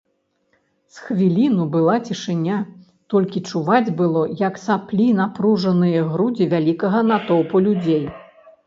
З 0.95 1.03
хвіліну 1.09 1.63
была 1.75 1.95
цішыня, 2.07 2.57
толькі 3.15 3.43
чуваць 3.53 3.93
было, 4.01 4.21
як 4.47 4.59
саплі 4.65 5.07
напружаныя 5.21 6.01
грудзі 6.17 6.53
вялікага 6.57 6.99
натоўпу 7.13 7.65
людзей. 7.71 8.03